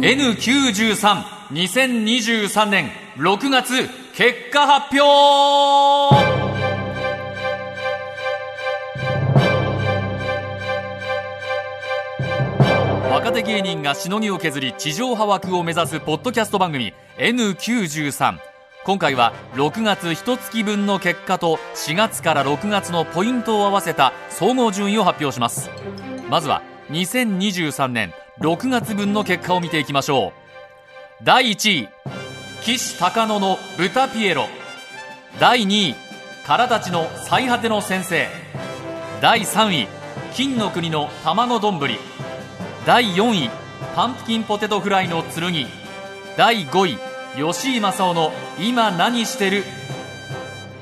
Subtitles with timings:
[0.00, 6.14] N932023 年6月結果発表。
[13.10, 18.38] 若手芸人がしのぎを削り地上波枠を目指すポッドキャスト番組 N93
[18.84, 25.68] 今回は6月1月分の結果と4月から6月のポイントを合わせた総合順位を発表します。
[26.30, 31.24] まずは2023年6月分の結果を見ていきましょう。
[31.24, 31.88] 第1位
[32.62, 34.46] 岸高野の豚ピエロ。
[35.40, 35.94] 第2位
[36.46, 38.28] からたちの最果ての先生。
[39.20, 39.88] 第3位
[40.34, 41.80] 金の国の卵丼。
[42.86, 43.50] 第4位
[43.96, 45.66] パンプキンポテトフライの剣。
[46.36, 46.96] 第5位
[47.36, 48.30] 吉井正夫の
[48.60, 49.64] 今何してる？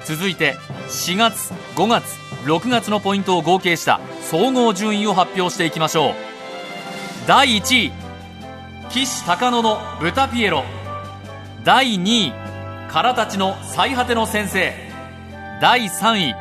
[0.05, 0.57] 続いて
[0.89, 2.05] 4月5月
[2.45, 6.26] 6月のポイントを合計した総合順位を発表していきましょう。
[7.27, 7.93] 第1位
[8.89, 10.63] 岸高野の豚ピエロ。
[11.65, 12.33] 第2位
[12.89, 14.73] からたちの最果ての先生。
[15.61, 16.35] 第3位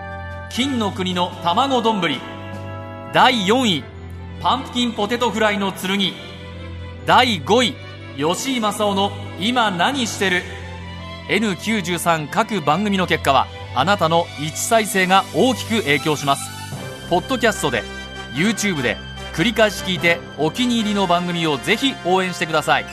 [0.51, 2.01] 金の国の卵丼。
[3.13, 3.83] 第4位
[4.39, 6.13] パンプキンポテトフライの剣。
[7.07, 7.73] 第5位
[8.15, 10.43] 吉井正夫の今何してる。
[11.29, 16.47] N93 各番組の結果はあなたの1再生が大きく影響します。
[17.09, 17.81] ポッドキャストで
[18.35, 18.97] YouTube で
[19.35, 22.85] 繰り返し聞いてお気に入りの番組をぜひ応援してください。